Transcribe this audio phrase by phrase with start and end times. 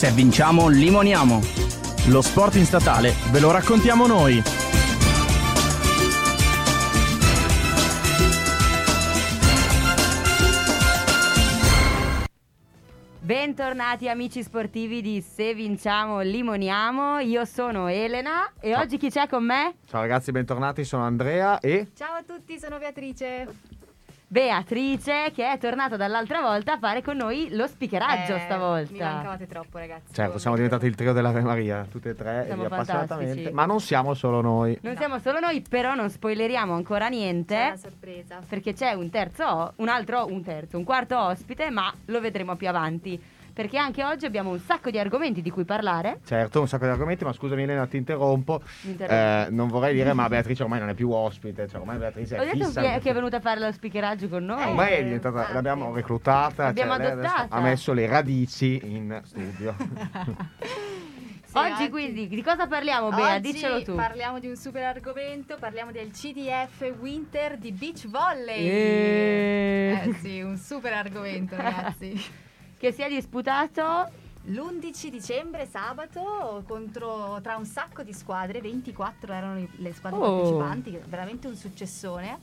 [0.00, 1.40] Se vinciamo, limoniamo.
[2.08, 4.42] Lo sport in statale ve lo raccontiamo noi.
[13.20, 18.80] Bentornati amici sportivi di Se Vinciamo Limoniamo, io sono Elena e Ciao.
[18.80, 19.74] oggi chi c'è con me?
[19.86, 21.88] Ciao ragazzi, bentornati, sono Andrea e...
[21.94, 23.46] Ciao a tutti, sono Beatrice.
[24.32, 28.92] Beatrice che è tornata dall'altra volta a fare con noi lo speakeraggio Eh, stavolta.
[28.92, 30.14] Mi mancavate troppo, ragazzi.
[30.14, 33.24] Certo, siamo diventati il trio dell'Ave Maria, tutte e tre, Siamo appassionatamente.
[33.26, 33.52] fantastici.
[33.52, 34.78] Ma non siamo solo noi.
[34.82, 34.98] Non No.
[35.00, 37.54] siamo solo noi, però non spoileriamo ancora C'è niente.
[37.56, 38.38] una sorpresa.
[38.48, 42.68] Perché c'è un terzo, un altro, un terzo, un quarto ospite, ma lo vedremo più
[42.68, 43.20] avanti.
[43.52, 46.20] Perché anche oggi abbiamo un sacco di argomenti di cui parlare.
[46.24, 48.62] Certo, un sacco di argomenti, ma scusami Elena, ti interrompo.
[48.96, 52.42] Eh, non vorrei dire, ma Beatrice ormai non è più ospite, cioè ormai Beatrice Ho
[52.42, 52.80] è detto fissa.
[52.80, 54.62] che è, che è venuta a fare lo speakeraggio con noi.
[54.64, 55.54] Ormai è Eh, diventata, infatti.
[55.54, 57.46] l'abbiamo reclutata, L'abbiamo cioè, adottata.
[57.48, 59.74] ha messo le radici in studio.
[61.50, 63.34] Sì, oggi quindi di cosa parliamo, Bea?
[63.34, 63.96] Oggi Diccelo tu.
[63.96, 68.68] parliamo di un super argomento, parliamo del CDF Winter di Beach Volley.
[68.68, 70.00] Eh.
[70.04, 72.12] Eh sì, un super argomento, ragazzi.
[72.80, 74.08] Che si è disputato
[74.44, 80.36] L'11 dicembre, sabato, contro, tra un sacco di squadre, 24 erano le squadre Oh.
[80.36, 82.38] partecipanti, veramente un successone.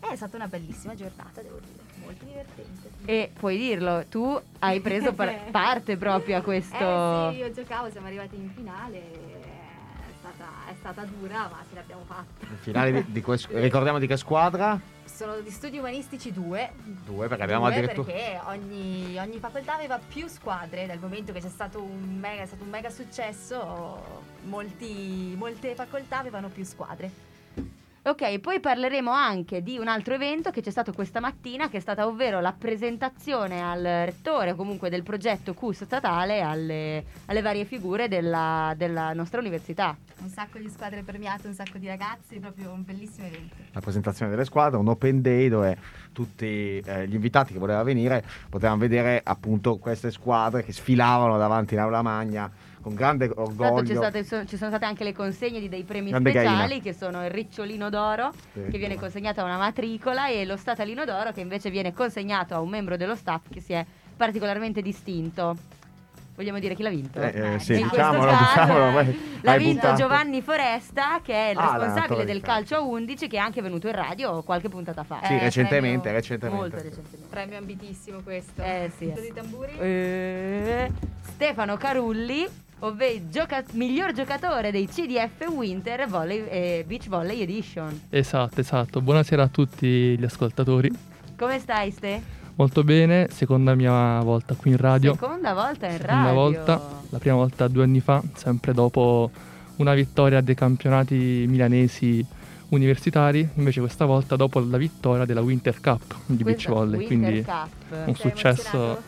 [0.00, 2.88] È stata una bellissima giornata, devo dire, molto divertente.
[3.04, 6.74] e puoi dirlo, tu hai preso par- parte proprio a questo.
[6.74, 9.02] Eh sì, io giocavo, siamo arrivati in finale,
[10.68, 12.46] è stata, dura, ma ce l'abbiamo fatta.
[12.50, 14.78] Il finale di, di que- ricordiamo di che squadra?
[15.04, 16.72] Sono di studi umanistici 2,
[17.04, 18.12] Due, perché abbiamo addirittura...
[18.12, 22.46] perché ogni, ogni facoltà aveva più squadre, dal momento che c'è stato un mega, è
[22.46, 27.25] stato un mega successo, molti- molte facoltà avevano più squadre.
[28.06, 31.80] Ok, poi parleremo anche di un altro evento che c'è stato questa mattina, che è
[31.80, 37.64] stata ovvero la presentazione al rettore o comunque del progetto CUS statale alle, alle varie
[37.64, 39.96] figure della, della nostra università.
[40.18, 43.56] Un sacco di squadre premiate, un sacco di ragazzi, proprio un bellissimo evento.
[43.72, 45.76] la presentazione delle squadre, un open day dove
[46.12, 51.74] tutti eh, gli invitati che volevano venire potevano vedere appunto queste squadre che sfilavano davanti
[51.74, 52.48] in aula magna
[52.86, 53.82] con grande orgoglio.
[53.82, 56.82] c'è state- so- ci sono state anche le consegne di dei premi Grande speciali gaina.
[56.82, 58.62] che sono il ricciolino d'oro Sì.
[58.70, 62.60] che viene consegnato a una matricola e lo statalino d'oro che invece viene consegnato a
[62.60, 63.84] un membro dello staff che si è
[64.16, 65.56] particolarmente distinto.
[66.36, 67.18] Vogliamo dire chi l'ha vinto?
[67.20, 69.96] Eh, eh, Eh, sì, questo diciamolo, caso diciamolo, L'ha vinto buttato.
[69.96, 72.74] Giovanni Foresta, che è il Ah, responsabile del calcio.
[72.74, 75.20] calcio a 11, che è anche venuto in radio qualche puntata fa.
[75.24, 76.60] Sì, Eh, recentemente, premio- recentemente.
[76.60, 77.28] Molto recentemente.
[77.30, 78.62] Premio ambitissimo questo.
[78.62, 79.06] Eh, sì.
[79.06, 79.72] Punto di tamburi.
[79.78, 80.92] Eh,
[81.22, 82.46] Stefano Carulli,
[82.80, 88.02] ovvero gioca- miglior giocatore dei CDF Winter Volley, eh, Beach Volley Edition.
[88.10, 89.00] Esatto, esatto.
[89.00, 90.90] Buonasera a tutti gli ascoltatori.
[91.36, 92.22] Come stai, Ste?
[92.56, 95.12] Molto bene, seconda mia volta qui in radio.
[95.12, 96.32] Seconda volta in Seconda radio.
[96.34, 99.30] volta, la prima volta due anni fa, sempre dopo
[99.76, 102.24] una vittoria dei campionati milanesi
[102.68, 107.42] universitari, invece questa volta dopo la vittoria della Winter Cup di beach volley, Winter quindi
[107.42, 107.68] Cup.
[108.06, 109.02] un Sei successo emozionato?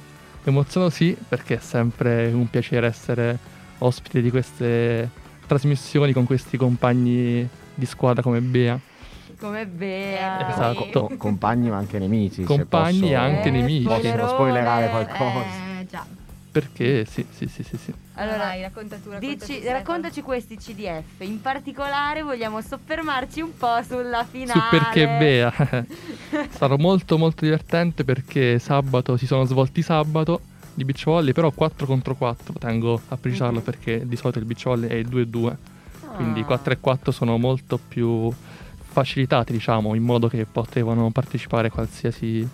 [0.45, 3.39] emozionato sì, perché è sempre un piacere essere
[3.79, 5.09] ospite di queste
[5.47, 8.79] trasmissioni con questi compagni di squadra come Bea.
[9.39, 10.49] Come Bea.
[10.51, 11.07] Esatto.
[11.07, 12.43] Co- compagni ma anche nemici.
[12.43, 13.85] Compagni e anche Eh, nemici.
[13.85, 14.29] Posso spoilerone.
[14.29, 15.45] spoilerare qualcosa?
[15.81, 16.05] Eh, già.
[16.51, 17.93] Perché sì, sì, sì, sì, sì.
[18.15, 21.21] Allora, Vai, racconta tu, racconta Dici, tu, raccontaci questi CDF.
[21.21, 24.61] In particolare vogliamo soffermarci un po' sulla finale.
[24.61, 25.53] Su perché Bea.
[26.51, 30.41] Sarà molto molto divertente perché sabato si sono svolti sabato
[30.79, 33.65] di beach volley, però 4 contro 4, tengo a precisarlo Mhm.
[33.65, 35.57] perché di solito il beach volley è il 2-2,
[36.15, 36.45] quindi Ah.
[36.45, 38.33] 4 e 4 sono molto più
[38.91, 42.49] facilitati, diciamo, in modo che potevano partecipare qualsiasi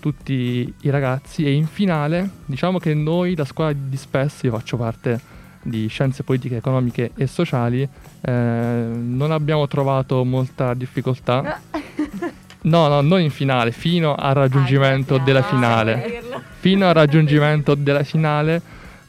[0.00, 4.76] tutti i ragazzi e in finale, diciamo che noi la squadra di Spes, io faccio
[4.76, 5.20] parte
[5.62, 11.60] di scienze politiche, economiche e sociali, eh, non abbiamo trovato molta difficoltà.
[12.66, 16.20] No, no, non in finale, fino al raggiungimento Ah, della ah, finale.
[16.66, 18.60] Fino al raggiungimento della finale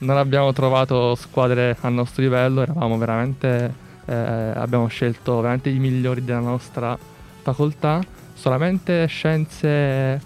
[0.02, 3.74] non abbiamo trovato squadre al nostro livello, eravamo veramente,
[4.06, 6.96] eh, abbiamo scelto veramente i migliori della nostra
[7.42, 8.00] facoltà,
[8.36, 10.22] solamente scienze,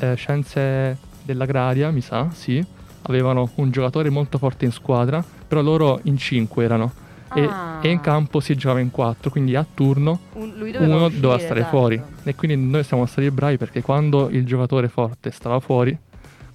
[0.00, 2.64] eh, scienze dell'agraria, mi sa, sì,
[3.02, 6.90] avevano un giocatore molto forte in squadra, però loro in cinque erano.
[7.34, 7.78] E, Ah.
[7.82, 11.38] e in campo si giocava in quattro, quindi a turno Un- doveva uno uscire, doveva
[11.40, 11.76] stare esatto.
[11.76, 15.94] fuori e quindi noi siamo stati bravi perché quando il giocatore forte stava fuori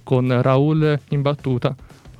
[0.04, 1.74] con Raul in battuta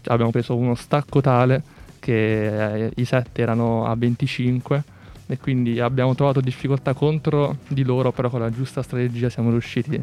[0.07, 1.63] abbiamo preso uno stacco tale
[2.01, 4.83] che eh, i set erano a 25
[5.27, 10.03] e quindi abbiamo trovato difficoltà contro di loro però con la giusta strategia siamo riusciti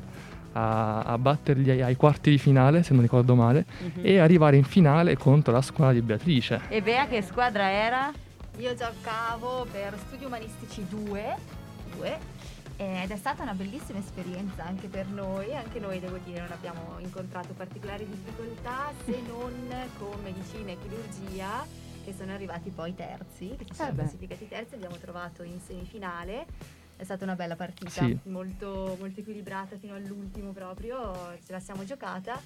[0.54, 4.02] a, a batterli ai, ai quarti di finale, se non ricordo male, Mhm.
[4.02, 6.62] e arrivare in finale contro la squadra di Beatrice.
[6.70, 8.12] E Bea che squadra era?
[8.58, 11.24] Io giocavo per Studi Umanistici 2,
[11.96, 12.18] 2,
[12.82, 16.96] ed è stata una bellissima esperienza anche per noi, anche noi devo dire non abbiamo
[16.98, 19.54] incontrato particolari difficoltà se non
[20.00, 21.64] con medicina e chirurgia
[22.04, 24.02] che sono arrivati poi terzi, che ci siamo Eh beh.
[24.02, 26.48] classificati terzi, abbiamo trovato in semifinale.
[26.98, 28.18] È stata una bella partita, Sì.
[28.24, 31.14] molto, molto equilibrata fino all'ultimo proprio,
[31.46, 32.42] ce la siamo giocata.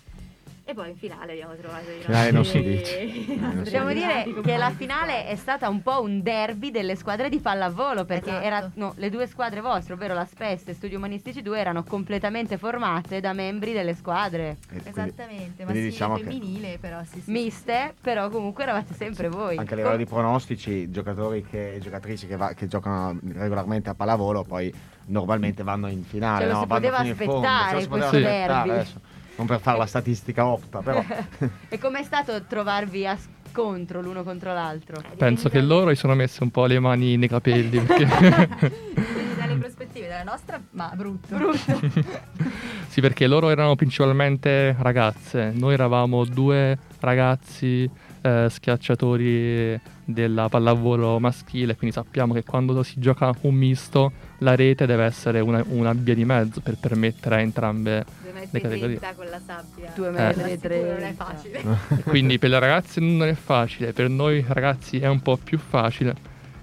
[0.67, 3.35] E poi in finale abbiamo trovato i Finale non nostri- si dice.
[3.37, 7.29] Non si Possiamo dire che la finale è stata un po' un derby delle squadre
[7.29, 8.45] di pallavolo perché Esatto.
[8.45, 12.57] era- no, le due squadre vostre, ovvero la SPES e Studi Umanistici 2, erano completamente
[12.57, 17.21] formate da membri delle squadre E quindi- Esattamente, quindi maschile diciamo che- femminile però sì
[17.21, 17.31] sì.
[17.31, 19.57] miste, però comunque eravate sempre voi.
[19.57, 23.93] Anche a livello di pronostici, giocatori che- e giocatrici che, va- che giocano regolarmente a
[23.93, 24.73] pallavolo poi
[25.07, 26.39] normalmente vanno in finale.
[26.45, 26.61] Cioè, lo no?
[26.61, 28.69] si Vanno poteva fino in fondo, aspettare cioè, lo si poteva questo aspettare derby.
[28.79, 28.99] adesso.
[29.37, 31.03] Non per fare la statistica opta, però.
[31.69, 33.17] e com'è stato trovarvi a
[33.51, 35.01] scontro l'uno contro l'altro?
[35.17, 38.05] Penso che loro si sono messe un po' le mani nei capelli perché
[38.95, 41.35] Dipende dalle prospettive, dalla nostra, ma brutto.
[42.87, 47.89] Sì, perché loro erano principalmente ragazze, noi eravamo due ragazzi
[48.25, 54.87] eh, schiacciatori della pallavolo maschile, quindi sappiamo che quando si gioca un misto la rete
[54.87, 58.03] deve essere una, una via di mezzo per permettere a entrambe.
[58.23, 58.97] Le e categorie.
[58.97, 59.91] 30 con la sabbia.
[59.93, 60.11] Due Eh.
[60.11, 61.63] metri Ma e sicuro non è facile.
[61.97, 65.59] E quindi per le ragazze non è facile, per noi ragazzi è un po' più
[65.59, 66.15] facile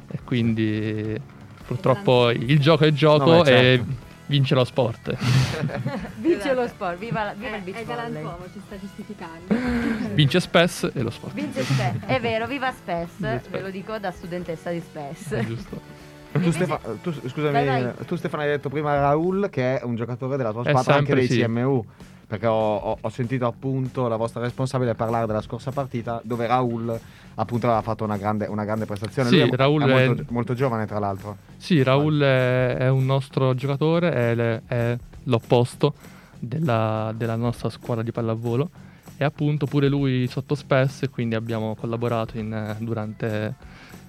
[0.09, 1.17] e quindi
[1.65, 4.11] purtroppo il gioco è gioco No, beh, certo.
[4.33, 5.15] Vince lo sport.
[6.17, 8.13] Vince lo sport, viva, la- viva Eh, il beach è volley.
[8.13, 9.55] galantuomo, ci sta giustificando.
[10.15, 11.35] vince SPES e lo sport.
[11.35, 15.31] Vince SPES, è vero, viva SPES, Viva ve lo dico da studentessa di SPES.
[15.33, 15.81] È giusto.
[16.33, 17.93] Tu, Stefa- tu- scusami, Vai, vai.
[18.07, 21.29] tu Stefano hai detto prima Raul che è un giocatore della tua squadra anche dei
[21.29, 21.43] sì.
[21.43, 21.85] CMU.
[22.27, 26.99] Perché ho, ho- ho sentito appunto la vostra responsabile parlare della scorsa partita dove Raul
[27.35, 29.29] appunto aveva fatto una grande, una grande prestazione.
[29.29, 31.37] Sì, Lui è, Raul è è- molto, molto giovane tra l'altro.
[31.57, 35.95] Sì, Raul è, è un nostro giocatore, è, è l'opposto
[36.39, 38.71] della, della nostra squadra di pallavolo.
[39.17, 43.55] E appunto pure lui sotto SPES, quindi abbiamo collaborato in, durante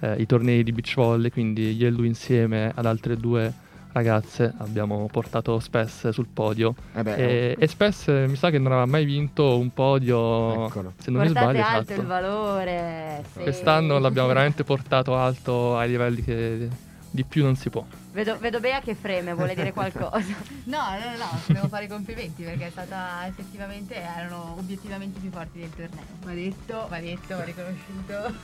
[0.00, 3.52] eh, i tornei di beach volley, quindi io e lui insieme ad altre due
[3.94, 6.74] ragazze abbiamo portato SPES sul podio.
[6.94, 10.66] Eh beh, E, e SPES eh, mi sa che non aveva mai vinto un podio,
[10.66, 10.92] Eccolo.
[10.98, 11.64] se non mi Portate sbaglio.
[11.66, 12.00] alto esatto.
[12.00, 13.24] il valore.
[13.32, 13.40] sì.
[13.40, 16.68] Quest'anno l'abbiamo veramente portato alto ai livelli che
[17.14, 17.86] di più non si può.
[18.10, 20.34] Vedo, vedo Bea che freme, vuole dire qualcosa.
[20.64, 25.60] No, no, no, devo fare i complimenti perché è stata effettivamente, erano obiettivamente più forti
[25.60, 26.02] del torneo.
[26.24, 28.34] Va detto, va detto, va riconosciuto.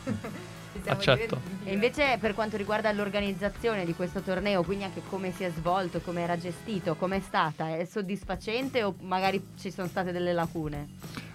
[0.86, 1.40] Accetto.
[1.64, 6.00] E invece per quanto riguarda l'organizzazione di questo torneo, quindi anche come si è svolto,
[6.00, 7.76] come era gestito, com'è stata?
[7.76, 10.86] È soddisfacente o magari ci sono state delle lacune?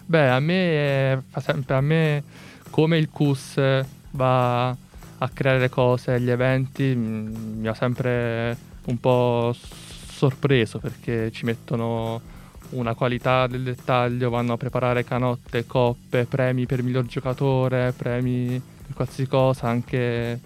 [0.05, 2.23] Beh, a me fa sempre a me
[2.69, 3.59] come il CUS
[4.11, 4.73] va
[5.19, 11.45] a creare le cose, gli eventi, mm, mi ha sempre un po' sorpreso perché ci
[11.45, 12.21] mettono
[12.71, 18.95] una qualità del dettaglio, vanno a preparare canotte, coppe, premi per miglior giocatore, premi per
[18.95, 20.39] qualsiasi cosa, anche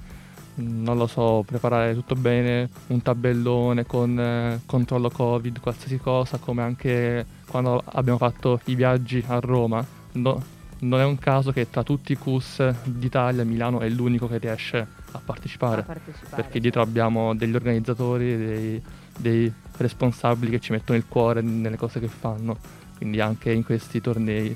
[0.59, 6.37] mm, non lo so, preparare tutto bene, un tabellone con eh, controllo Covid, qualsiasi cosa,
[6.37, 9.85] come anche quando abbiamo fatto i viaggi a Roma.
[10.13, 14.37] No- non è un caso che tra tutti i CUS d'Italia Milano è l'unico che
[14.37, 16.41] riesce a partecipare, A partecipare.
[16.41, 18.81] perché dietro abbiamo degli organizzatori, dei,
[19.17, 22.57] dei responsabili che ci mettono il cuore nelle cose che fanno,
[22.97, 24.55] quindi anche in questi tornei,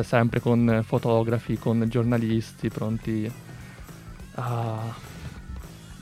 [0.00, 3.30] sempre con fotografi, con giornalisti pronti
[4.34, 5.10] a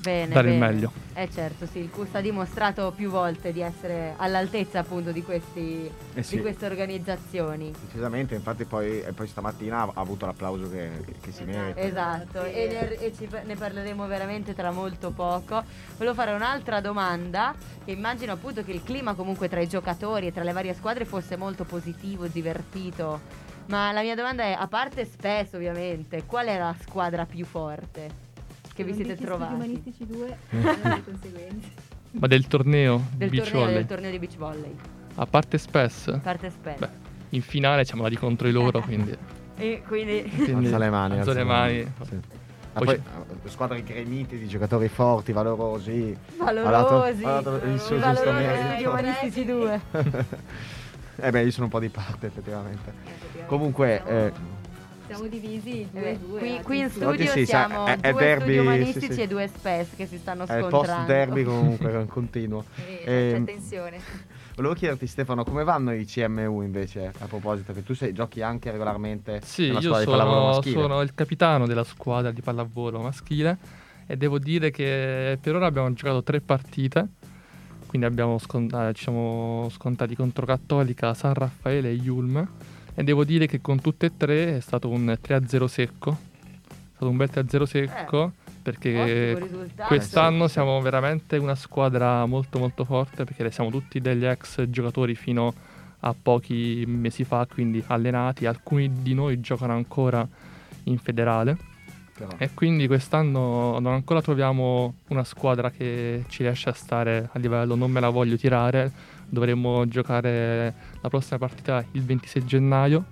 [0.01, 0.73] Bene, dare il bene.
[0.73, 0.93] meglio.
[1.13, 5.91] Eh certo, sì, il CUS ha dimostrato più volte di essere all'altezza appunto di, questi,
[6.15, 6.37] Eh sì.
[6.37, 7.71] di queste organizzazioni.
[7.85, 10.91] Decisamente, infatti poi, e poi stamattina ha avuto l'applauso che,
[11.21, 11.81] che si merita.
[11.81, 15.63] Esatto, e, ne, e ci- ne parleremo veramente tra molto poco.
[15.99, 17.55] Volevo fare un'altra domanda,
[17.85, 21.05] che immagino appunto che il clima comunque tra i giocatori e tra le varie squadre
[21.05, 23.49] fosse molto positivo, divertito.
[23.67, 28.29] Ma la mia domanda è, a parte spesso ovviamente, qual è la squadra più forte
[28.85, 29.55] che vi siete trovati?
[29.55, 31.69] umanistici 2 le conseguenze.
[32.13, 34.75] Ma del torneo Del beach torneo, volley, del torneo di beach volley.
[35.15, 36.79] a parte SPES, A parte spesso.
[36.79, 36.89] Beh,
[37.31, 39.17] in finale siamo andati contro di loro, quindi...
[39.61, 41.19] E quindi quindi Alza le mani.
[41.19, 41.93] alzo le mani.
[42.09, 42.19] Sì.
[42.73, 43.01] Ah, Poi eh,
[43.51, 46.17] squadre gremite di giocatori forti, valorosi.
[46.39, 48.89] valorosi, Ha dato- il suo valorosi giusto studi merito.
[48.89, 49.81] umanistici 2.
[51.17, 52.93] eh beh, io sono un po' di parte effettivamente.
[53.47, 54.33] Comunque, eh,
[55.15, 56.39] siamo divisi Eh, 2-2.
[56.39, 56.63] qui, oggi.
[56.63, 59.21] qui in Oggi studio sì, sa- siamo è- è due derby, studio sì, umanistici sì.
[59.23, 60.93] e due spes che si stanno È il scontrando.
[60.95, 62.65] post derby comunque continuo.
[62.87, 63.99] Eh, Ehm, C'è tensione.
[64.57, 67.73] Volevo chiederti Stefano, come vanno i CMU invece a proposito?
[67.73, 70.81] Che tu sei, giochi anche regolarmente Sì, nella io squadra di pallavolo sono, maschile.
[70.81, 73.57] sono il capitano della squadra di pallavolo maschile
[74.07, 77.09] e devo dire che per ora abbiamo giocato tre partite,
[77.87, 82.47] quindi abbiamo scon- eh, ci siamo scontati contro Cattolica, San Raffaele e Yulm
[82.95, 87.09] e devo dire che con tutte e tre è stato un 3-0 secco, è stato
[87.11, 88.33] un bel 3-0 secco
[88.63, 89.89] perché Eh, risultato.
[89.89, 95.55] Quest'anno siamo veramente una squadra molto molto forte perché siamo tutti degli ex giocatori fino
[96.01, 100.27] a pochi mesi fa, quindi allenati, alcuni di noi giocano ancora
[100.85, 101.57] in federale
[102.15, 102.31] Però.
[102.39, 107.75] e quindi quest'anno non ancora troviamo una squadra che ci riesce a stare a livello,
[107.75, 108.91] non me la voglio tirare,
[109.31, 113.05] dovremmo giocare la prossima partita il 26 gennaio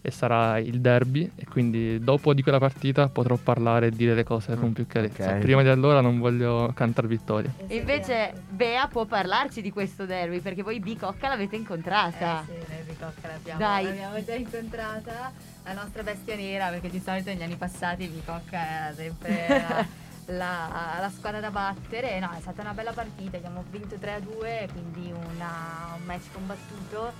[0.00, 4.24] e sarà il derby e quindi dopo di quella partita potrò parlare e dire le
[4.24, 5.34] cose con più chiarezza.
[5.34, 5.38] ok.
[5.38, 7.52] Prima di allora non voglio cantare vittoria.
[7.66, 12.42] E invece Bea può parlarci di questo derby perché voi Bicocca l'avete incontrata.
[12.42, 13.84] Eh sì, noi Bicocca l'abbiamo, Dai.
[13.84, 15.32] l'abbiamo già incontrata,
[15.64, 19.86] la nostra bestia nera, perché di solito negli anni passati Bicocca era sempre
[20.28, 22.18] la, la- squadra da battere.
[22.20, 27.12] No, è stata una bella partita, abbiamo vinto 3-2, quindi una- un match combattuto.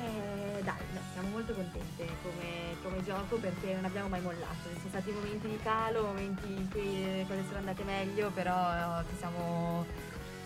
[0.00, 4.68] E dai, no, siamo molto contente come, come gioco perché non abbiamo mai mollato.
[4.74, 9.02] Ci sono stati momenti di calo, momenti in cui le cose sono andate meglio, però
[9.08, 9.84] ci siamo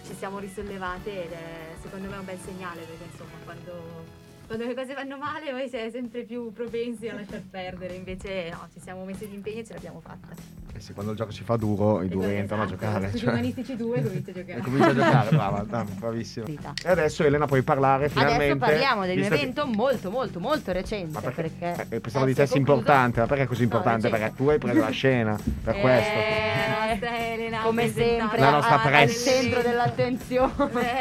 [0.05, 4.05] ci siamo risollevate ed è secondo me un bel segnale perché insomma quando,
[4.47, 8.69] quando le cose vanno male voi siete sempre più propensi a lasciar perdere, invece no,
[8.73, 10.35] ci siamo messi d'impegno e ce l'abbiamo fatta.
[10.75, 13.09] Eh sì, quando il gioco si fa duro, i due Esatto, entrano a giocare.
[13.09, 13.33] Studi cioè.
[13.33, 14.61] umanistici 2 cominci a E giocare.
[14.63, 16.45] comincia a giocare, brava, bravissima.
[16.47, 16.73] Partita.
[16.83, 18.45] E adesso Elena puoi parlare finalmente.
[18.53, 21.43] Adesso parliamo di un visto che- evento molto molto molto recente Ma perché,
[21.77, 23.65] perché, eh, pensavo eh, di si è te concluso- importante, ma perché è così No,
[23.67, 24.07] importante?
[24.09, 24.19] recente.
[24.25, 26.19] perché tu hai preso la scena, per Eh, questo.
[26.83, 31.01] la nostra Elena come presentata sempre La nostra a- al centro dell'attenzione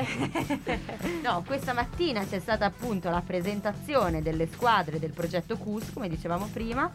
[0.63, 0.79] Eh.
[1.23, 6.49] no questa mattina c'è stata appunto la presentazione delle squadre del progetto CUS come dicevamo
[6.51, 6.89] prima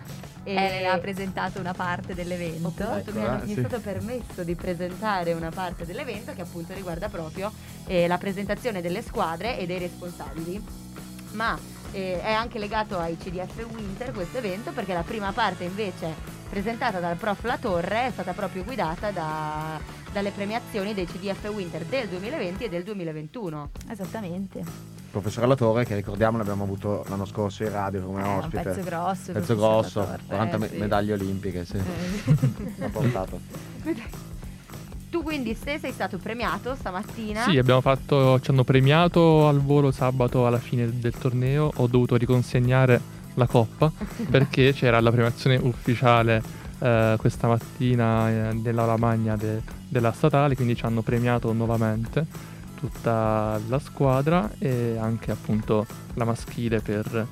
[0.45, 2.65] e Elena ha presentato una parte dell'evento.
[2.67, 3.61] Appunto mi, Eccola, mi sì.
[3.61, 7.53] è stato permesso di presentare una parte dell'evento che appunto riguarda proprio
[7.87, 10.63] eh, la presentazione delle squadre e dei responsabili.
[11.33, 11.59] Ma
[11.93, 16.15] eh, è anche legato ai CDF Winter questo evento perché la prima parte invece
[16.49, 19.81] presentata dal prof La Torre è stata proprio guidata da-
[20.13, 23.71] dalle premiazioni dei CDF Winter del 2020 e del 2021.
[23.89, 24.96] Esattamente.
[25.17, 28.63] Il professor Latore, che ricordiamo l'abbiamo avuto l'anno scorso in radio come Eh, un ospite.
[28.63, 29.33] pezzo grosso.
[29.33, 30.77] Pezzo grosso, Latorre, 40 eh, me- sì.
[30.77, 31.77] medaglie olimpiche, sì.
[31.79, 32.85] Eh.
[32.85, 33.41] ha portato.
[35.09, 37.45] Tu quindi Ste sei stato premiato stamattina?
[37.45, 42.17] Sì, abbiamo fatto, ci hanno premiato al volo sabato alla fine del torneo, ho dovuto
[42.17, 43.01] riconsegnare
[43.35, 43.91] la coppa
[44.29, 46.43] perché c'era la premiazione ufficiale
[46.81, 53.59] eh, questa mattina eh, nell'aula magna de- della statale, quindi ci hanno premiato nuovamente tutta
[53.69, 57.27] la squadra e anche appunto la maschile per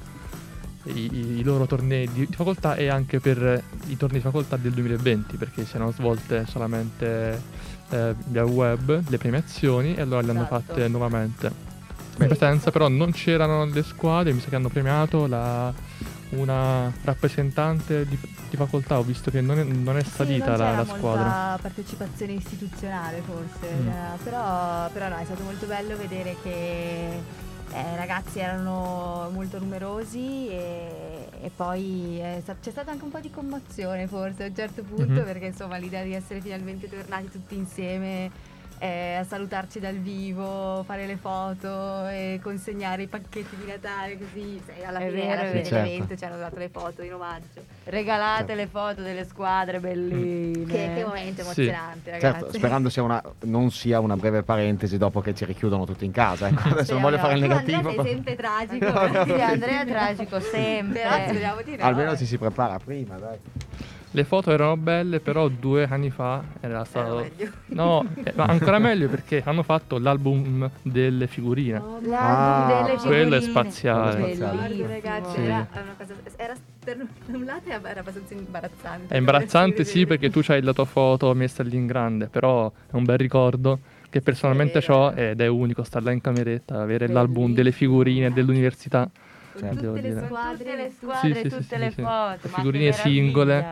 [0.85, 4.73] i, i- loro tornei di, di facoltà e anche per i tornei di facoltà del
[4.73, 7.41] 2020 perché si erano svolte solamente
[7.91, 10.63] eh, via web le premiazioni e allora le hanno Esatto.
[10.63, 11.47] fatte nuovamente
[12.19, 15.73] in presenza però non c'erano le squadre mi sa che hanno premiato la-
[16.31, 18.19] una rappresentante di,
[18.51, 21.59] di facoltà ho visto che non è, non è salita non la, la molta squadra
[21.61, 23.89] partecipazione istituzionale forse, Mm.
[23.89, 27.09] eh, però, però no, è stato molto bello vedere che
[27.73, 33.21] eh, i ragazzi erano molto numerosi e, e poi sta- c'è stata anche un po'
[33.21, 35.25] di commozione forse a un certo punto Mhm.
[35.25, 38.31] perché insomma l'idea di essere finalmente tornati tutti insieme
[38.79, 44.61] eh, a salutarci dal vivo, fare le foto e consegnare i pacchetti di Natale così
[44.67, 45.69] sai, alla È fine, vero, alla è fine vero.
[45.77, 46.17] dell'evento Certo.
[46.17, 47.63] ci hanno dato le foto in omaggio.
[47.85, 48.55] Regalate Certo.
[48.55, 50.65] le foto delle squadre belline.
[50.67, 51.61] Che, che momento Sì.
[51.63, 52.39] emozionante, ragazzi.
[52.41, 56.13] Certo, sperando sia una, non sia una breve parentesi dopo che ci richiudono tutti in
[56.13, 56.49] casa.
[56.49, 56.69] Ecco.
[56.69, 57.77] Adesso non voglio fare il negativo.
[57.89, 58.83] Andrea, sei ma- sempre tragico.
[58.95, 59.25] No, no.
[59.25, 61.01] Sì, Andrea è tragico sempre.
[61.03, 61.85] Però di no.
[61.85, 63.39] Almeno ci si prepara prima, dai.
[64.15, 67.51] Le foto erano belle però due anni fa era Era stato meglio.
[67.67, 73.35] no eh, ma ancora meglio perché hanno fatto l'album delle figurine L'album Ah, delle quello
[73.37, 73.41] è figurine.
[73.41, 74.21] spaziale.
[74.21, 74.89] Quello è Guarda, Bellissimo.
[74.89, 75.41] ragazzi, Sì.
[75.43, 76.15] era una cosa.
[76.37, 76.55] Era
[76.85, 79.15] per un lato era abbastanza imbarazzante.
[79.15, 82.95] È imbarazzante sì perché tu hai la tua foto messa lì in grande, però è
[82.95, 83.79] un bel ricordo
[84.11, 87.55] che personalmente ho ed è unico stare là in cameretta, avere l'album Bellissimo.
[87.57, 89.11] delle figurine dell'università.
[89.55, 90.25] Tutte le dire.
[90.27, 92.03] squadre, tutte le squadre, Sì, tutte sì, le sì.
[92.03, 92.39] foto.
[92.43, 93.67] Le figurine singole.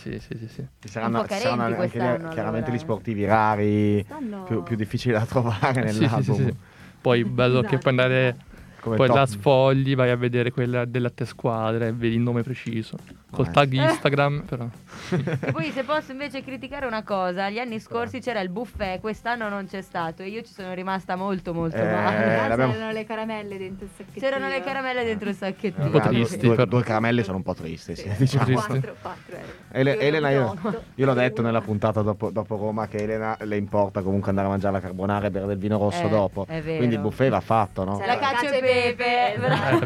[0.00, 0.66] Sì, sì, sì, sì.
[0.80, 4.06] Ci saranno, ci saranno anche gli- chiaramente allora, gli sportivi rari,
[4.44, 6.36] più, più difficili da trovare Sì, sì, nell'album.
[6.36, 6.54] sì, sì.
[7.00, 7.78] Poi bello che Esatto.
[7.80, 8.36] puoi andare
[8.80, 9.16] Come Poi top.
[9.16, 12.96] la sfogli, vai a vedere quella delle altre squadre, e vedi il nome preciso.
[13.30, 13.50] Col Eh.
[13.50, 14.66] tag Instagram, però.
[15.40, 19.48] E poi se posso invece criticare una cosa, gli anni scorsi c'era il buffet, quest'anno
[19.48, 22.38] non c'è stato e io ci sono rimasta molto molto Eh, male.
[22.38, 24.26] Ah, c'erano le caramelle dentro il sacchettino.
[24.26, 25.84] C'erano le caramelle dentro il sacchettino.
[25.84, 28.44] Un po' due- tristi, Due, due caramelle sono un po' tristi, sì, Sì, diciamo.
[28.44, 28.66] Tristi.
[28.68, 29.52] Quattro, quattro erano.
[29.72, 30.56] Ele- Io Elena, io,
[30.94, 34.50] io l'ho detto nella puntata dopo, dopo Roma che Elena le importa comunque andare a
[34.50, 36.46] mangiare la carbonara e bere del vino rosso Eh, dopo.
[36.48, 36.78] è vero.
[36.78, 37.98] Quindi il buffet va fatto, no?
[37.98, 39.84] La C'era cacio e pepe, esatto,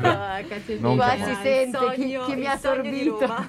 [0.65, 3.47] e Non pepe, Qua si sente sogno- chi- chi mi ha sorbito.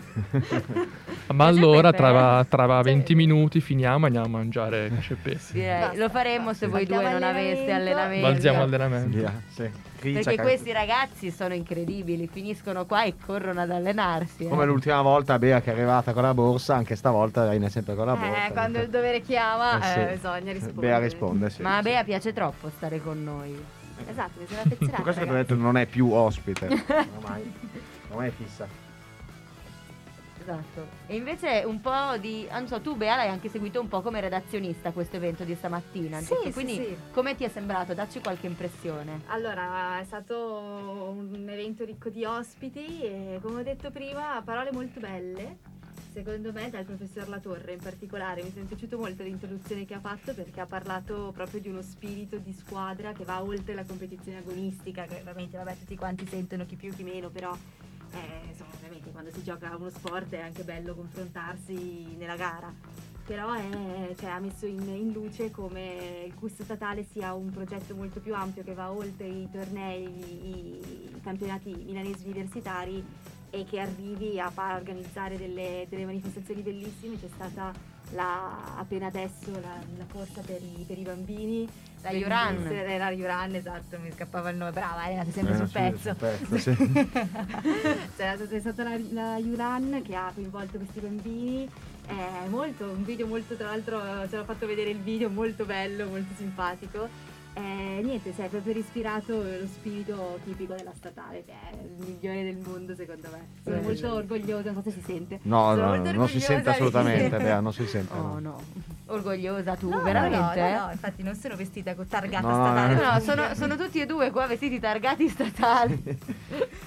[1.34, 2.48] Ma allora, tra, eh?
[2.48, 3.15] tra 20 Sì.
[3.15, 5.39] minuti finiamo e andiamo a mangiare cacio e pepe.
[5.51, 5.98] Direi, Basta.
[5.98, 8.27] lo faremo se voi due non aveste allenamento.
[8.27, 9.18] Balziamo allenamento.
[9.18, 9.70] Via, sì.
[10.06, 14.46] Perché questi ragazzi sono incredibili, finiscono qua e corrono ad allenarsi.
[14.46, 14.48] eh.
[14.50, 18.06] Come l'ultima volta Bea che è arrivata con la borsa, anche stavolta viene sempre con
[18.06, 18.46] la borsa.
[18.48, 20.00] Eh, quando il dovere chiama, Eh, sì.
[20.00, 20.88] eh, bisogna rispondere.
[20.88, 21.62] Bea risponde, sì.
[21.63, 21.84] Ma a sì.
[21.89, 23.63] Bea piace troppo stare con noi.
[24.07, 24.95] Esatto, mi sono affezionata.
[24.95, 26.67] Per questo che ti ho detto non è più ospite.
[27.17, 27.53] Ormai,
[28.09, 28.83] ormai è fissa.
[30.45, 30.87] Esatto.
[31.07, 32.47] E invece un po' di...
[32.51, 36.19] Non so, tu Bea l'hai anche seguito un po' come redazionista questo evento di stamattina.
[36.19, 36.97] Sì, sì, Quindi sì.
[37.11, 37.95] come ti è sembrato?
[37.95, 39.21] Dacci qualche impressione.
[39.27, 44.99] Allora, è stato un evento ricco di ospiti e come ho detto prima, parole molto
[44.99, 45.57] belle.
[46.15, 50.34] Secondo me dal professor Latorre in particolare mi è piaciuto molto l'introduzione che ha fatto
[50.34, 55.03] perché ha parlato proprio di uno spirito di squadra che va oltre la competizione agonistica,
[55.03, 59.29] che ovviamente vabbè, tutti quanti sentono chi più chi meno, però eh, insomma, ovviamente quando
[59.29, 62.74] si gioca uno sport è anche bello confrontarsi nella gara.
[63.25, 67.93] Però è- cioè, ha messo in, in luce come il CUS statale sia un progetto
[67.93, 73.03] molto più ampio che va oltre i tornei, i, i campionati milanesi universitari
[73.55, 77.19] e che arrivi a far organizzare delle, delle manifestazioni bellissime.
[77.19, 77.71] C'è stata
[78.12, 81.67] la- appena adesso la, la corsa per i, per i bambini.
[82.01, 82.63] La Yuran.
[82.97, 84.71] La Yuran, esatto, mi scappava il nome.
[84.71, 86.09] Brava, Elena, sei sempre Eh, sul sì, pezzo.
[86.09, 86.75] sul pezzo, sì.
[88.15, 91.69] C'è stata- c'è stata la, la Yuran che ha coinvolto questi bambini.
[92.05, 96.05] È molto, un video molto, tra l'altro ce l'ho fatto vedere il video, molto bello,
[96.07, 97.07] molto simpatico.
[97.57, 102.43] Eh, niente, cioè, è proprio ispirato lo spirito tipico della statale, che è il migliore
[102.43, 103.47] del mondo secondo me.
[103.63, 104.03] Sono Eh, molto sì.
[104.05, 105.39] orgogliosa, non so se si sente.
[105.43, 108.13] No, Sono no, molto non si sente assolutamente, Bea, non si sente.
[108.13, 108.39] Oh no.
[108.39, 108.62] no.
[109.05, 110.60] Orgogliosa tu, No, veramente?
[110.62, 112.93] No, no, no, infatti non sono vestita con targata No, no, statale.
[112.95, 113.01] no.
[113.13, 116.03] No, sono, sono tutti e due qua vestiti targati statali.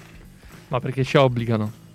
[0.68, 1.86] Ma perché ci obbligano.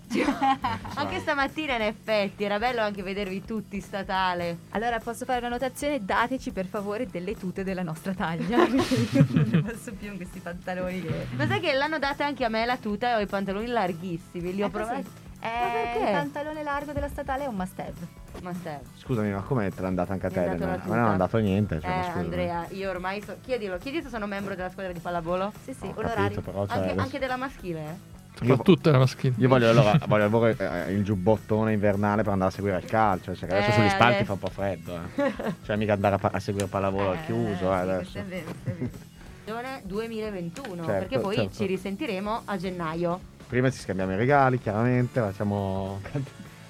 [0.95, 4.57] Anche stamattina in effetti era bello anche vedervi tutti statale.
[4.71, 6.03] Allora posso fare una notazione?
[6.03, 8.57] Dateci per favore delle tute della nostra taglia.
[8.65, 11.27] perché io non ne posso più con questi pantaloni che...
[11.35, 14.53] Ma sai che l'hanno data anche a me la tuta e ho i pantaloni larghissimi,
[14.53, 15.03] li ho Eh, provati.
[15.03, 15.21] così.
[15.41, 16.05] Ma Eh, perché?
[16.09, 18.21] il pantalone largo della statale è un must have.
[18.41, 18.77] Ma stai.
[18.95, 20.39] Scusami, ma come te l'ha andata anche a te?
[20.39, 21.09] A me non tuta.
[21.11, 21.79] ha dato niente.
[21.81, 22.17] Cioè, Eh.
[22.17, 23.35] Andrea, io ormai so...
[23.41, 25.51] chiedilo, chiedi se sono membro della squadra di pallavolo.
[25.63, 26.15] Sì, sì, Ho onorario.
[26.23, 28.12] capito, però, cioè, Anche, adesso- anche della maschile, eh?
[28.35, 29.35] Soprattutto era maschile.
[29.37, 33.35] Io voglio allora voglio avere eh, il giubbottone invernale per andare a seguire il calcio,
[33.35, 35.53] cioè adesso Eh, sugli spalti adesso- fa un po' freddo, eh.
[35.65, 38.17] Cioè mica andare a, pa- a seguire pallavolo al chiuso, eh, sì, adesso.
[38.17, 38.89] è vero, è vero.
[39.43, 41.53] Stagione 2021, Certo, perché poi certo.
[41.55, 43.19] ci risentiremo a gennaio.
[43.47, 45.99] Prima ci scambiamo i regali, chiaramente, facciamo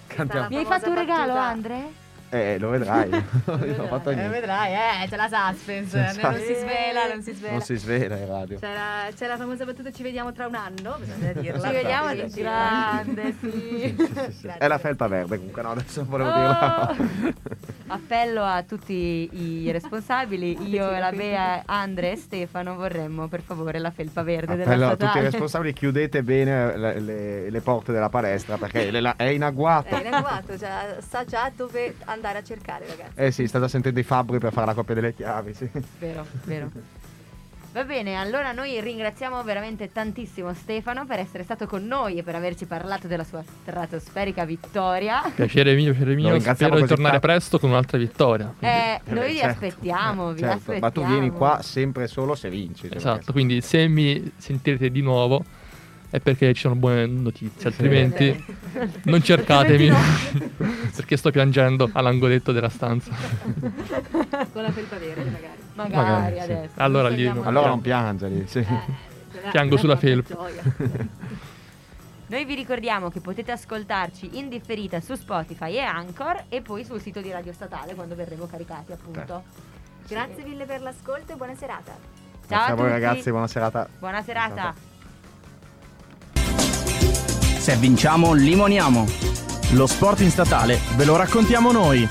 [0.08, 0.47] cantiamo.
[0.49, 1.43] Mi hai fatto un regalo, battuta.
[1.47, 2.02] Andre?
[2.34, 3.10] Eh, lo vedrai.
[3.46, 6.30] Ho vedrai, Eh, vedrai, eh, c'è la suspense, Esatto.
[6.32, 7.52] non si svela, non si svela.
[7.54, 8.60] Non si svela in radio.
[8.60, 11.67] C'è la, c'è la famosa battuta ci vediamo tra un anno, bisogna dirla.
[11.67, 12.41] Ci vediamo di sì.
[12.41, 13.96] grande, sì.
[13.98, 14.48] Sì, sì.
[14.58, 16.34] È la felpa verde comunque, no, adesso volevo Oh!
[16.34, 16.96] dirla.
[17.88, 21.12] Appello a tutti i responsabili, io, la.
[21.12, 25.08] Bea, Andre e Stefano vorremmo per favore la felpa verde Appello della a tutti i
[25.08, 25.30] statale.
[25.30, 29.96] responsabili, chiudete bene le, le- le porte della palestra perché è in agguato.
[29.96, 33.13] È in agguato, cioè sa già dove andare a cercare, ragazzi.
[33.15, 35.69] Eh sì, sta già sentendo i fabbri per fare la coppia delle chiavi, sì.
[35.99, 36.69] Vero, vero.
[37.73, 42.36] Va bene, allora noi ringraziamo veramente tantissimo Stefano per essere stato con noi e per
[42.36, 45.23] averci parlato della sua stratosferica vittoria.
[45.33, 46.39] Piacere mio, piacere mio.
[46.39, 47.19] Spero di tornare tanto.
[47.19, 48.53] presto con un'altra vittoria.
[48.55, 49.65] Quindi- Eh, noi vi certo.
[49.65, 50.79] aspettiamo, vi Certo, aspettiamo.
[50.81, 52.88] Ma tu vieni qua sempre solo se vinci.
[52.89, 55.43] cioè, Esatto, perché- quindi se mi sentirete di nuovo
[56.13, 58.45] è perché ci sono buone notizie, altrimenti
[59.06, 59.89] non cercatemi
[60.95, 63.12] perché sto piangendo all'angoletto della stanza.
[64.52, 65.62] Con la felpa verde, magari.
[65.73, 66.52] Magari, Magari, sì.
[66.52, 66.71] adesso.
[66.76, 67.67] Allora Non lì non- Allora l'ora.
[67.69, 68.60] non piangeli, sì.
[68.60, 70.38] Eh, Piango sulla felpa.
[72.28, 77.02] Noi vi ricordiamo che potete ascoltarci in differita su Spotify e Anchor e poi sul
[77.02, 79.43] sito di Radio Statale quando verremo caricati, appunto.
[80.08, 81.91] Grazie mille per l'ascolto e buona serata.
[81.91, 82.99] Ciao Grazie a voi tutti.
[83.02, 83.89] ragazzi, buona serata.
[83.97, 84.76] Buona serata.
[87.63, 89.06] Se vinciamo, limoniamo.
[89.69, 92.06] Lo sport in statale ve lo raccontiamo noi.